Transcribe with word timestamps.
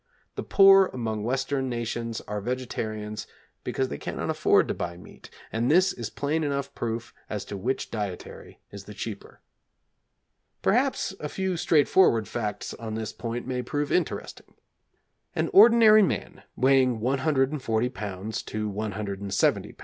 The 0.33 0.41
poor 0.41 0.87
among 0.93 1.21
Western 1.23 1.69
nations 1.69 2.21
are 2.21 2.41
vegetarians 2.41 3.27
because 3.63 3.89
they 3.89 3.99
cannot 3.99 4.31
afford 4.31 4.67
to 4.69 4.73
buy 4.73 4.97
meat, 4.97 5.29
and 5.51 5.69
this 5.69 5.93
is 5.93 6.09
plain 6.09 6.43
enough 6.43 6.73
proof 6.73 7.13
as 7.29 7.45
to 7.45 7.55
which 7.55 7.91
dietary 7.91 8.59
is 8.71 8.85
the 8.85 8.95
cheaper. 8.95 9.41
Perhaps 10.63 11.13
a 11.19 11.29
few 11.29 11.55
straightforward 11.55 12.27
facts 12.27 12.73
on 12.73 12.95
this 12.95 13.13
point 13.13 13.45
may 13.45 13.61
prove 13.61 13.91
interesting. 13.91 14.55
An 15.35 15.51
ordinary 15.53 16.01
man, 16.01 16.41
weighing 16.55 16.99
140 16.99 17.89
lbs. 17.91 18.43
to 18.45 18.69
170 18.69 19.73
lbs. 19.73 19.75